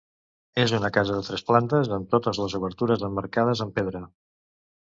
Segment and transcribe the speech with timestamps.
[0.61, 4.07] És una casa de tres plantes amb totes les obertures emmarcades amb pedra.